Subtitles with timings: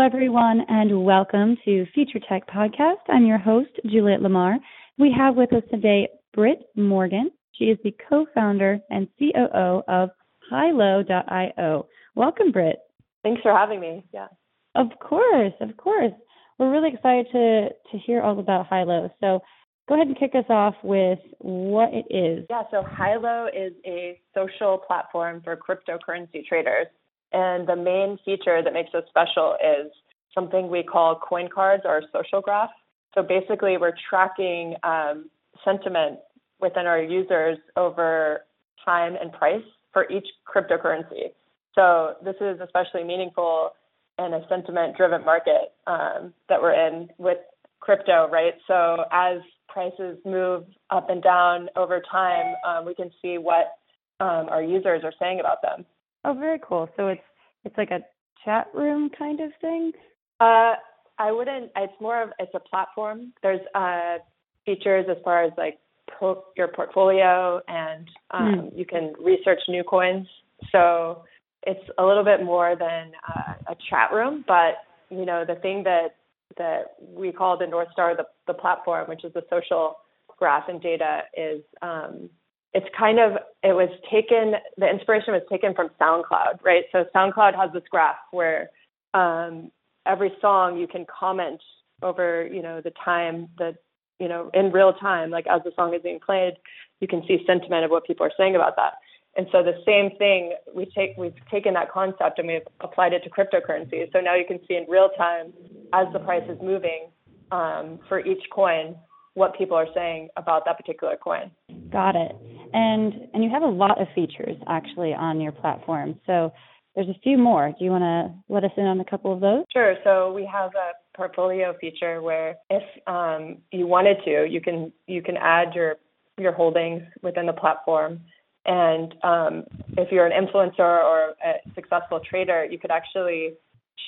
[0.00, 3.02] Hello, everyone, and welcome to Future Tech Podcast.
[3.10, 4.56] I'm your host, Juliet Lamar.
[4.96, 7.30] We have with us today Britt Morgan.
[7.52, 10.08] She is the co founder and COO of
[10.48, 11.86] Hilo.io.
[12.14, 12.78] Welcome, Britt.
[13.22, 14.02] Thanks for having me.
[14.14, 14.28] Yeah.
[14.74, 16.14] Of course, of course.
[16.58, 19.10] We're really excited to, to hear all about Hilo.
[19.20, 19.40] So
[19.86, 22.46] go ahead and kick us off with what it is.
[22.48, 26.86] Yeah, so Hilo is a social platform for cryptocurrency traders.
[27.32, 29.92] And the main feature that makes us special is
[30.34, 32.70] something we call coin cards or social graph.
[33.14, 35.30] So basically, we're tracking um,
[35.64, 36.20] sentiment
[36.60, 38.42] within our users over
[38.84, 41.32] time and price for each cryptocurrency.
[41.74, 43.70] So this is especially meaningful
[44.18, 47.38] in a sentiment driven market um, that we're in with
[47.80, 48.54] crypto, right?
[48.66, 53.78] So as prices move up and down over time, um, we can see what
[54.20, 55.86] um, our users are saying about them.
[56.24, 56.88] Oh, very cool.
[56.96, 57.22] So it's
[57.64, 58.00] it's like a
[58.44, 59.92] chat room kind of thing.
[60.40, 60.74] Uh,
[61.18, 61.70] I wouldn't.
[61.76, 63.32] It's more of it's a platform.
[63.42, 64.18] There's uh,
[64.64, 65.78] features as far as like
[66.18, 68.78] pro, your portfolio, and um, mm.
[68.78, 70.26] you can research new coins.
[70.72, 71.24] So
[71.62, 74.44] it's a little bit more than uh, a chat room.
[74.46, 74.74] But
[75.10, 76.16] you know, the thing that
[76.56, 79.96] that we call the North Star, the the platform, which is the social
[80.38, 82.30] graph and data, is um,
[82.72, 83.32] it's kind of
[83.62, 86.84] it was taken the inspiration was taken from SoundCloud, right?
[86.92, 88.70] So SoundCloud has this graph where
[89.14, 89.70] um,
[90.06, 91.60] every song you can comment
[92.02, 93.76] over, you know, the time that
[94.18, 96.54] you know in real time, like as the song is being played,
[97.00, 98.94] you can see sentiment of what people are saying about that.
[99.36, 103.22] And so the same thing we take we've taken that concept and we've applied it
[103.24, 104.10] to cryptocurrency.
[104.12, 105.52] So now you can see in real time
[105.92, 107.08] as the price is moving
[107.50, 108.96] um, for each coin
[109.34, 111.50] what people are saying about that particular coin.
[111.90, 112.36] Got it.
[112.72, 116.18] And and you have a lot of features actually on your platform.
[116.26, 116.52] So
[116.94, 117.72] there's a few more.
[117.78, 119.64] Do you want to let us in on a couple of those?
[119.72, 119.96] Sure.
[120.04, 125.22] So we have a portfolio feature where if um, you wanted to, you can you
[125.22, 125.96] can add your
[126.38, 128.20] your holdings within the platform.
[128.66, 129.64] And um,
[129.96, 133.54] if you're an influencer or a successful trader, you could actually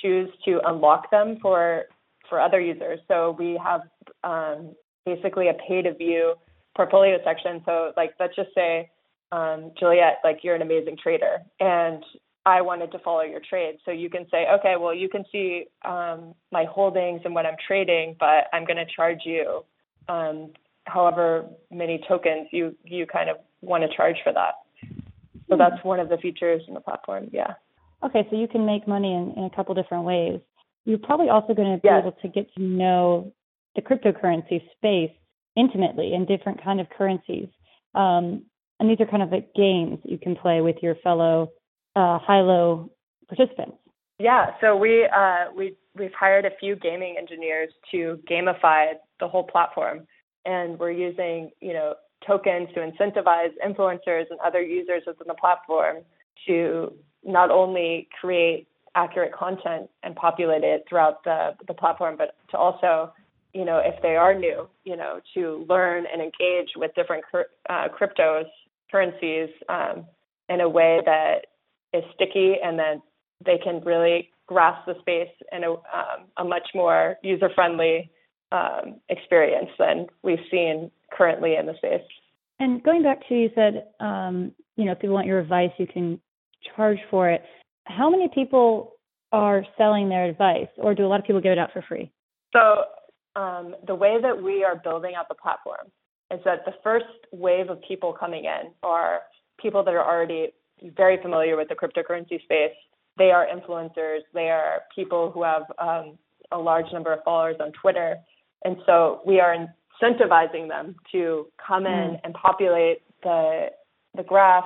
[0.00, 1.84] choose to unlock them for
[2.28, 2.98] for other users.
[3.08, 3.82] So we have
[4.24, 4.74] um,
[5.04, 6.34] basically a pay to view
[6.76, 7.62] portfolio section.
[7.64, 8.90] So like let's just say,
[9.30, 12.04] um, Juliet, like you're an amazing trader and
[12.44, 13.76] I wanted to follow your trade.
[13.84, 17.56] So you can say, okay, well you can see um, my holdings and what I'm
[17.66, 19.64] trading, but I'm going to charge you
[20.08, 20.50] um,
[20.84, 24.54] however many tokens you you kind of want to charge for that.
[25.48, 27.28] So that's one of the features in the platform.
[27.30, 27.54] Yeah.
[28.02, 30.40] Okay, so you can make money in, in a couple different ways.
[30.84, 32.00] You're probably also going to be yes.
[32.00, 33.32] able to get to know
[33.76, 35.12] the cryptocurrency space
[35.56, 37.48] intimately in different kind of currencies.
[37.94, 38.44] Um,
[38.80, 41.52] and these are kind of like games you can play with your fellow
[41.94, 42.90] uh, Hilo
[43.28, 43.76] participants.
[44.18, 49.44] Yeah, so we uh, we we've hired a few gaming engineers to gamify the whole
[49.44, 50.06] platform,
[50.44, 51.94] and we're using you know
[52.26, 55.98] tokens to incentivize influencers and other users within the platform
[56.46, 56.92] to
[57.24, 63.12] not only create accurate content and populate it throughout the the platform, but to also
[63.52, 67.24] you know, if they are new, you know, to learn and engage with different
[67.68, 68.44] uh, cryptos,
[68.90, 70.06] currencies um,
[70.48, 71.46] in a way that
[71.92, 72.96] is sticky and that
[73.44, 78.10] they can really grasp the space in a, um, a much more user friendly
[78.52, 82.02] um, experience than we've seen currently in the space.
[82.58, 85.86] And going back to you said, um, you know, if people want your advice, you
[85.86, 86.20] can
[86.76, 87.42] charge for it.
[87.84, 88.92] How many people
[89.32, 92.10] are selling their advice, or do a lot of people give it out for free?
[92.52, 92.84] So
[93.36, 95.90] um, the way that we are building out the platform
[96.30, 99.20] is that the first wave of people coming in are
[99.60, 100.52] people that are already
[100.96, 102.72] very familiar with the cryptocurrency space.
[103.18, 104.20] They are influencers.
[104.32, 106.18] They are people who have um,
[106.50, 108.16] a large number of followers on Twitter.
[108.64, 109.54] And so we are
[110.02, 112.20] incentivizing them to come in mm.
[112.24, 113.68] and populate the
[114.14, 114.64] the graph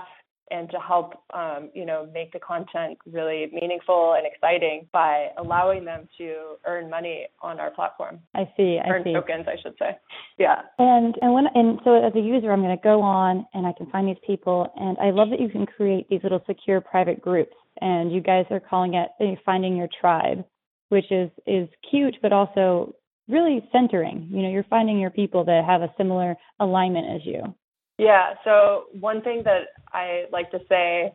[0.51, 5.85] and to help um, you know make the content really meaningful and exciting by allowing
[5.85, 8.21] them to earn money on our platform.
[8.35, 8.79] I see.
[8.83, 9.13] I earn see.
[9.13, 9.97] tokens, I should say.
[10.39, 10.63] Yeah.
[10.79, 13.73] And and when and so as a user, I'm going to go on and I
[13.77, 17.21] can find these people, and I love that you can create these little secure private
[17.21, 20.45] groups, and you guys are calling it uh, finding your tribe,
[20.89, 22.95] which is is cute, but also
[23.29, 24.29] really centering.
[24.31, 27.55] You know, you're finding your people that have a similar alignment as you.
[27.99, 28.35] Yeah.
[28.45, 31.15] So one thing that I like to say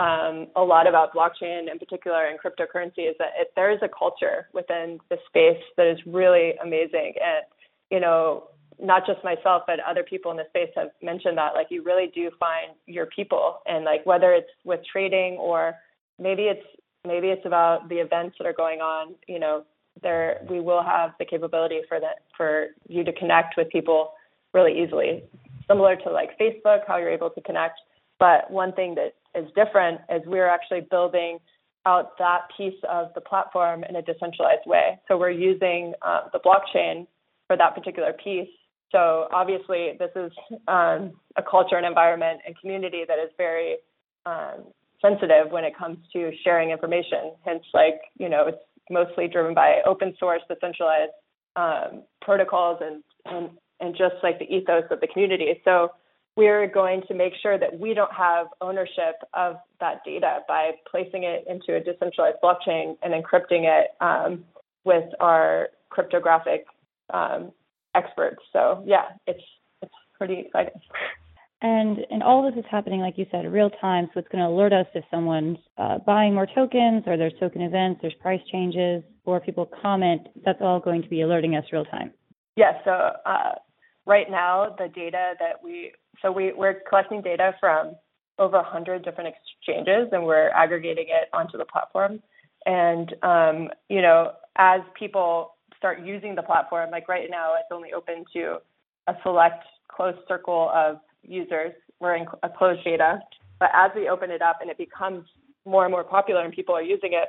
[0.00, 3.88] um, a lot about blockchain in particular and cryptocurrency is that it, there is a
[3.88, 7.14] culture within the space that is really amazing.
[7.22, 7.44] And,
[7.90, 8.48] you know,
[8.80, 12.10] not just myself, but other people in the space have mentioned that, like, you really
[12.14, 13.58] do find your people.
[13.66, 15.76] And, like, whether it's with trading or
[16.18, 16.66] maybe it's,
[17.06, 19.62] maybe it's about the events that are going on, you know,
[20.02, 24.12] there, we will have the capability for that, for you to connect with people
[24.52, 25.22] really easily.
[25.68, 27.80] Similar to like Facebook, how you're able to connect.
[28.18, 31.38] But one thing that is different is we're actually building
[31.86, 34.98] out that piece of the platform in a decentralized way.
[35.06, 37.06] So we're using uh, the blockchain
[37.46, 38.48] for that particular piece.
[38.90, 40.32] So obviously, this is
[40.68, 43.76] um, a culture and environment and community that is very
[44.24, 44.64] um,
[45.02, 47.32] sensitive when it comes to sharing information.
[47.44, 51.12] Hence, like you know, it's mostly driven by open source, decentralized
[51.56, 55.60] um, protocols, and, and and just like the ethos of the community.
[55.64, 55.90] So
[56.36, 61.24] we're going to make sure that we don't have ownership of that data by placing
[61.24, 64.44] it into a decentralized blockchain and encrypting it um,
[64.84, 66.66] with our cryptographic
[67.12, 67.52] um,
[67.94, 68.42] experts.
[68.52, 69.42] So yeah, it's
[69.82, 70.80] it's pretty exciting.
[71.62, 74.10] And and all this is happening, like you said, real time.
[74.12, 77.62] So it's going to alert us if someone's uh, buying more tokens, or there's token
[77.62, 80.28] events, there's price changes, or people comment.
[80.44, 82.12] That's all going to be alerting us real time.
[82.56, 82.72] Yeah.
[82.84, 82.90] So
[83.24, 83.54] uh,
[84.06, 85.92] right now, the data that we
[86.22, 87.94] so we, we're collecting data from
[88.38, 92.22] over 100 different exchanges and we're aggregating it onto the platform.
[92.64, 97.92] And, um, you know, as people start using the platform, like right now, it's only
[97.92, 98.58] open to
[99.06, 101.72] a select closed circle of users.
[102.00, 103.20] We're in a closed beta.
[103.58, 105.26] But as we open it up and it becomes
[105.64, 107.28] more and more popular and people are using it,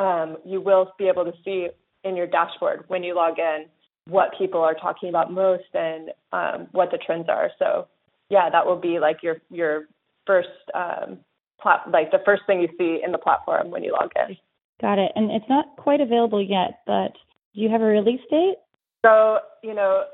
[0.00, 1.68] um, you will be able to see
[2.04, 3.66] in your dashboard when you log in
[4.08, 7.50] what people are talking about most and um, what the trends are.
[7.58, 7.86] So
[8.30, 9.88] yeah, that will be like your your
[10.26, 11.18] first um,
[11.60, 14.36] plat- like the first thing you see in the platform when you log in.
[14.80, 15.12] Got it.
[15.14, 17.12] And it's not quite available yet, but
[17.54, 18.56] do you have a release date?
[19.04, 20.04] So you know,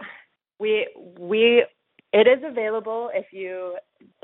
[0.59, 0.89] we
[1.19, 1.65] we
[2.13, 3.77] it is available if you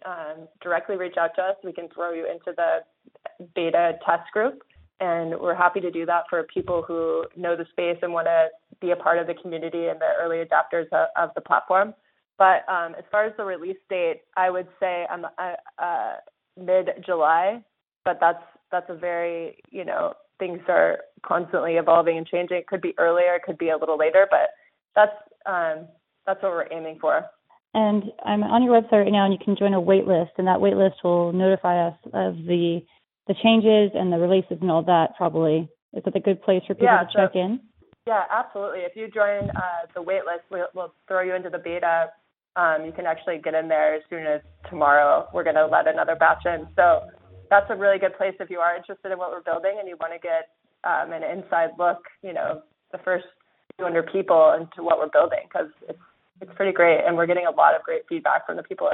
[0.05, 1.57] um, directly reach out to us.
[1.65, 4.63] We can throw you into the beta test group,
[5.01, 8.49] and we're happy to do that for people who know the space and want to
[8.81, 11.95] be a part of the community and the early adopters of, of the platform.
[12.39, 16.13] But um, as far as the release date, I would say um, uh, uh,
[16.59, 17.63] mid July.
[18.05, 22.57] But that's that's a very you know things are constantly evolving and changing.
[22.57, 24.51] It could be earlier, it could be a little later, but
[24.95, 25.13] that's
[25.47, 25.87] um,
[26.27, 27.27] that's what we're aiming for.
[27.75, 30.47] And I'm on your website right now, and you can join a wait list, and
[30.49, 32.81] that wait list will notify us of the
[33.31, 35.15] the changes and the releases and all that.
[35.17, 37.61] Probably is it a good place for people yeah, to check in?
[38.07, 38.81] Yeah, absolutely.
[38.81, 42.11] If you join uh, the wait list, we'll, we'll throw you into the beta
[42.57, 45.29] um, you can actually get in there as soon as tomorrow.
[45.33, 46.67] We're going to let another batch in.
[46.75, 47.07] So
[47.49, 49.97] that's a really good place if you are interested in what we're building and you
[50.01, 50.51] want to get
[50.83, 52.63] um, an inside look, you know,
[52.93, 53.27] the first
[53.79, 55.99] 200 people into what we're building because it's,
[56.41, 57.01] it's pretty great.
[57.07, 58.91] And we're getting a lot of great feedback from the people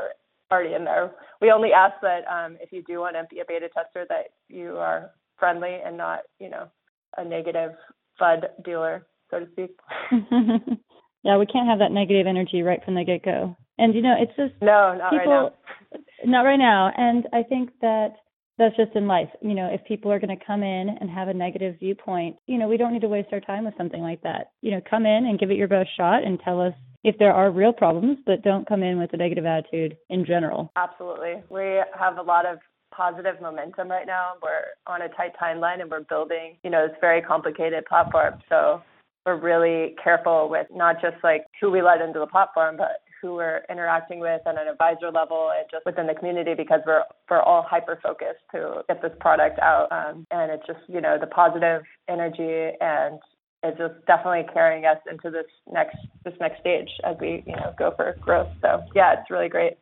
[0.51, 1.13] already in there.
[1.41, 4.31] We only ask that um, if you do want to be a beta tester that
[4.49, 6.69] you are friendly and not, you know,
[7.17, 7.73] a negative
[8.21, 9.77] FUD dealer, so to speak.
[11.27, 13.57] Yeah, we can't have that negative energy right from the get go.
[13.79, 15.53] And you know, it's just no, not people, right
[15.93, 15.99] now.
[16.25, 16.93] not right now.
[16.97, 18.15] And I think that
[18.59, 19.29] that's just in life.
[19.43, 22.59] You know, if people are going to come in and have a negative viewpoint, you
[22.59, 24.53] know, we don't need to waste our time with something like that.
[24.63, 26.75] You know, come in and give it your best shot and tell us
[27.07, 30.73] if there are real problems, but don't come in with a negative attitude in general.
[30.75, 31.37] Absolutely.
[31.49, 32.59] We have a lot of
[32.93, 34.33] positive momentum right now.
[34.43, 38.41] We're on a tight timeline and we're building, you know, this very complicated platform.
[38.49, 38.83] So
[39.25, 43.35] we're really careful with not just like who we let into the platform, but who
[43.35, 47.41] we're interacting with at an advisor level and just within the community because we're we're
[47.41, 49.91] all hyper focused to get this product out.
[49.93, 53.21] Um, and it's just you know the positive energy and
[53.69, 57.75] it's just definitely carrying us into this next this next stage as we you know
[57.79, 58.49] go for growth.
[58.63, 59.75] So yeah, it's really great.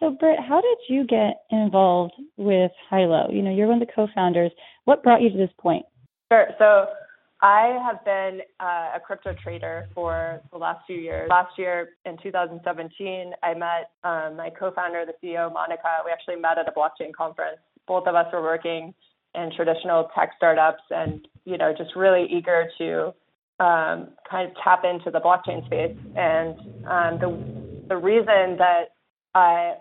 [0.00, 3.30] So Britt, how did you get involved with Hilo?
[3.30, 4.50] You know, you're one of the co-founders.
[4.84, 5.86] What brought you to this point?
[6.30, 6.48] Sure.
[6.58, 6.86] So
[7.42, 11.28] I have been uh, a crypto trader for the last few years.
[11.30, 15.88] Last year in 2017, I met um, my co-founder, the CEO, Monica.
[16.04, 17.58] We actually met at a blockchain conference.
[17.86, 18.94] Both of us were working
[19.36, 23.06] in traditional tech startups, and you know, just really eager to
[23.64, 25.96] um, kind of tap into the blockchain space.
[26.16, 28.86] And um, the the reason that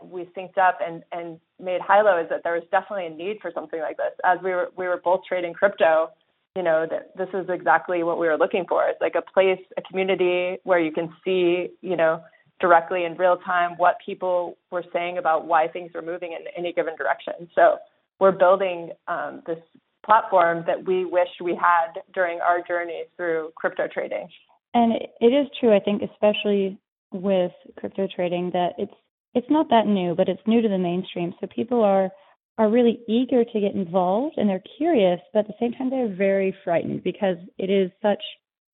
[0.03, 3.51] we synced up and and made Hilo is that there was definitely a need for
[3.53, 4.11] something like this.
[4.23, 6.09] As we were we were both trading crypto
[6.55, 8.87] you know, that this is exactly what we were looking for.
[8.87, 12.23] It's like a place, a community where you can see, you know,
[12.61, 16.71] directly in real time what people were saying about why things were moving in any
[16.71, 17.49] given direction.
[17.53, 17.77] So
[18.19, 19.59] we're building um, this
[20.05, 24.27] platform that we wish we had during our journey through crypto trading.
[24.73, 26.77] And it is true, I think, especially
[27.11, 28.93] with crypto trading, that it's
[29.33, 31.33] it's not that new, but it's new to the mainstream.
[31.39, 32.09] So people are
[32.57, 36.13] are really eager to get involved and they're curious, but at the same time they're
[36.13, 38.23] very frightened because it is such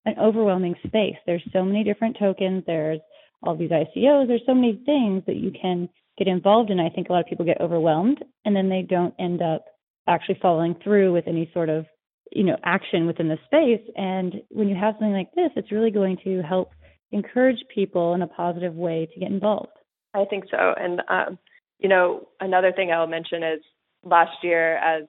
[0.06, 1.16] an overwhelming space.
[1.26, 3.00] There's so many different tokens, there's
[3.44, 6.80] all these ICOs, there's so many things that you can get involved in.
[6.80, 9.66] I think a lot of people get overwhelmed and then they don't end up
[10.08, 11.86] actually following through with any sort of,
[12.32, 13.86] you know, action within the space.
[13.96, 16.72] And when you have something like this, it's really going to help
[17.12, 19.72] encourage people in a positive way to get involved.
[20.14, 20.74] I think so.
[20.78, 21.40] And um,
[21.80, 23.62] you know, another thing I'll mention is
[24.04, 25.04] last year as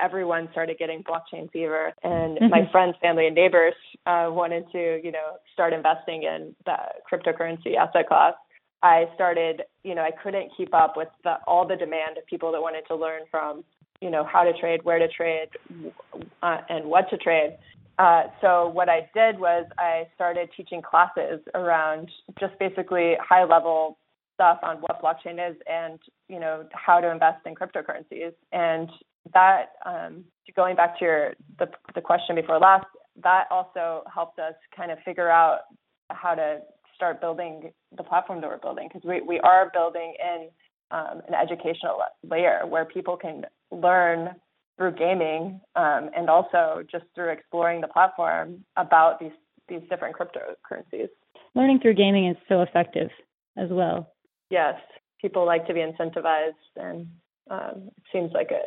[0.00, 2.48] everyone started getting blockchain fever and mm-hmm.
[2.48, 3.74] my friends, family and neighbors
[4.06, 6.76] uh, wanted to, you know, start investing in the
[7.10, 8.34] cryptocurrency asset class.
[8.82, 12.52] I started, you know, I couldn't keep up with the, all the demand of people
[12.52, 13.64] that wanted to learn from,
[14.00, 15.48] you know, how to trade, where to trade,
[16.42, 17.56] uh, and what to trade.
[17.98, 23.98] Uh, so what I did was I started teaching classes around just basically high level
[24.34, 28.90] stuff on what blockchain is and you know how to invest in cryptocurrencies and
[29.32, 30.24] that um,
[30.56, 32.84] going back to your the, the question before last
[33.22, 35.60] that also helped us kind of figure out
[36.10, 36.60] how to
[36.94, 40.48] start building the platform that we're building because we, we are building in
[40.90, 44.30] um, an educational layer where people can learn
[44.76, 49.32] through gaming um, and also just through exploring the platform about these
[49.66, 51.08] these different cryptocurrencies.
[51.54, 53.08] Learning through gaming is so effective
[53.56, 54.14] as well
[54.54, 54.76] yes,
[55.20, 57.08] people like to be incentivized, and
[57.50, 58.62] um, it seems like a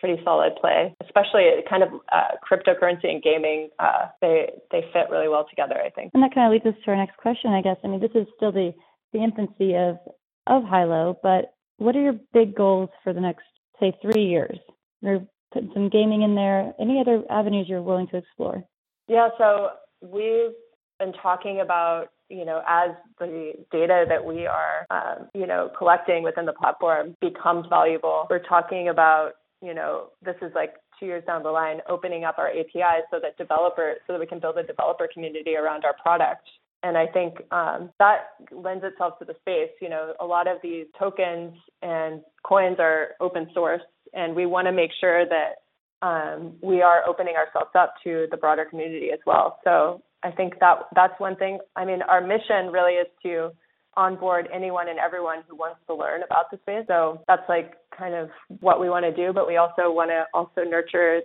[0.00, 0.94] pretty solid play.
[1.04, 5.90] Especially kind of uh, cryptocurrency and gaming, uh, they they fit really well together, I
[5.90, 6.10] think.
[6.14, 7.76] And that kind of leads us to our next question, I guess.
[7.84, 8.72] I mean, this is still the
[9.12, 9.98] the infancy of
[10.46, 13.44] of Hilo, but what are your big goals for the next,
[13.78, 14.58] say, three years?
[15.00, 16.74] You're putting some gaming in there.
[16.78, 18.64] Any other avenues you're willing to explore?
[19.08, 19.70] Yeah, so
[20.02, 20.52] we've
[20.98, 26.22] been talking about you know, as the data that we are, um, you know, collecting
[26.22, 31.24] within the platform becomes valuable, we're talking about, you know, this is like two years
[31.26, 34.58] down the line, opening up our APIs so that developers, so that we can build
[34.58, 36.46] a developer community around our product.
[36.82, 39.70] And I think um, that lends itself to the space.
[39.82, 43.82] You know, a lot of these tokens and coins are open source,
[44.14, 45.56] and we want to make sure that
[46.02, 49.58] um, we are opening ourselves up to the broader community as well.
[49.64, 51.58] So I think that that's one thing.
[51.76, 53.50] I mean, our mission really is to
[53.96, 56.84] onboard anyone and everyone who wants to learn about the space.
[56.86, 58.30] So that's like kind of
[58.60, 61.20] what we want to do, but we also want to also nurture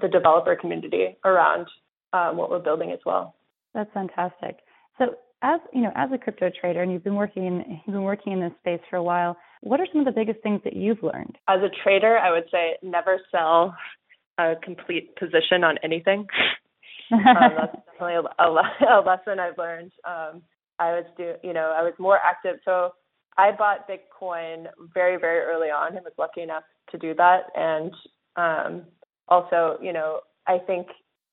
[0.00, 1.66] the developer community around
[2.12, 3.34] um, what we're building as well.
[3.74, 4.58] That's fantastic.
[4.98, 8.02] So as you know, as a crypto trader, and you've been working in, you've been
[8.02, 9.36] working in this space for a while.
[9.62, 11.36] What are some of the biggest things that you've learned?
[11.48, 13.74] As a trader, I would say never sell
[14.38, 16.26] a complete position on anything
[17.12, 19.92] um, that's definitely a, a, lesson I've learned.
[20.04, 20.42] Um,
[20.80, 22.56] I was do, you know, I was more active.
[22.64, 22.92] So
[23.36, 27.44] I bought Bitcoin very, very early on and was lucky enough to do that.
[27.54, 27.92] And
[28.36, 28.82] um,
[29.28, 30.88] also, you know, I think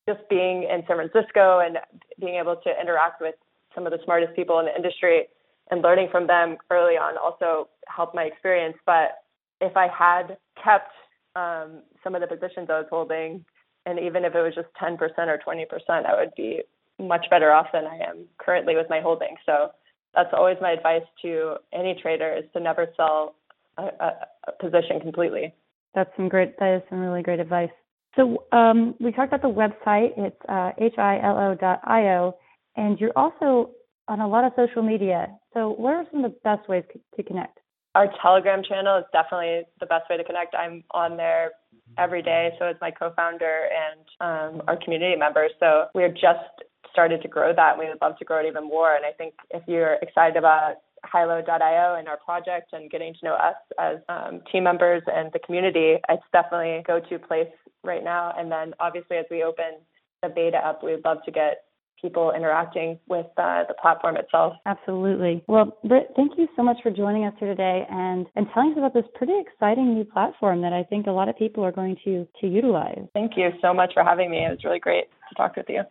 [0.08, 1.78] just being in San Francisco and
[2.20, 3.36] being able to interact with
[3.74, 5.26] some of the smartest people in the industry
[5.72, 8.78] and learning from them early on also helped my experience.
[8.86, 9.24] But
[9.60, 10.92] if I had kept
[11.36, 13.44] um, some of the positions I was holding
[13.86, 16.62] and even if it was just 10% or 20%, I would be
[17.00, 19.40] much better off than I am currently with my holdings.
[19.46, 19.70] So
[20.16, 23.36] that's always my advice to any trader is to never sell
[23.78, 24.12] a, a,
[24.48, 25.54] a position completely.
[25.94, 26.58] That's some great.
[26.60, 27.70] That is some really great advice.
[28.16, 30.12] So um, we talked about the website.
[30.18, 32.36] It's uh, hilo.io,
[32.76, 33.72] and you're also
[34.08, 35.28] on a lot of social media.
[35.54, 36.84] So what are some of the best ways
[37.16, 37.60] to connect?
[37.96, 40.56] Our Telegram channel is definitely the best way to connect.
[40.56, 41.52] I'm on there
[41.98, 42.52] every day.
[42.60, 45.52] So is my co-founder and um, our community members.
[45.60, 46.64] So we're just
[46.98, 47.74] started to grow that.
[47.74, 48.96] And we would love to grow it even more.
[48.96, 50.78] And I think if you're excited about
[51.12, 55.38] Hilo.io and our project and getting to know us as um, team members and the
[55.38, 58.34] community, it's definitely a go-to place right now.
[58.36, 59.78] And then obviously as we open
[60.24, 61.66] the beta up, we'd love to get
[62.02, 64.54] people interacting with uh, the platform itself.
[64.66, 65.44] Absolutely.
[65.48, 68.78] Well, Britt, thank you so much for joining us here today and, and telling us
[68.80, 71.96] about this pretty exciting new platform that I think a lot of people are going
[72.06, 73.02] to, to utilize.
[73.14, 74.46] Thank you so much for having me.
[74.46, 75.82] It was really great to talk with you.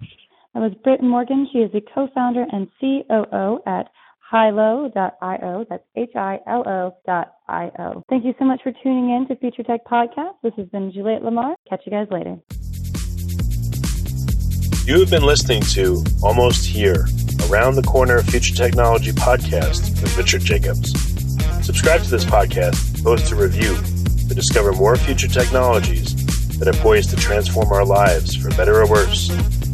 [0.59, 1.47] Was Britt Morgan.
[1.53, 3.89] She is the co-founder and COO at
[4.31, 5.65] Hilo.io.
[5.69, 8.03] That's H-I-L-O.io.
[8.09, 10.35] Thank you so much for tuning in to Future Tech Podcast.
[10.43, 11.55] This has been Juliet Lamar.
[11.69, 12.37] Catch you guys later.
[14.87, 17.07] You have been listening to Almost Here,
[17.49, 20.91] Around the Corner Future Technology podcast with Richard Jacobs.
[21.65, 23.77] Subscribe to this podcast, post a review
[24.29, 26.17] to discover more future technologies
[26.59, 29.31] that are poised to transform our lives for better or worse,